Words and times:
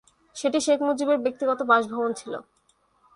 সেটি 0.35 0.59
শেখ 0.59 0.79
মুজিবের 0.87 1.19
ব্যক্তিগত 1.25 1.59
বাসভবন 1.63 2.11
ছিল। 2.13 2.33